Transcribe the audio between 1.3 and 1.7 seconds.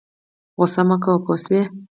شه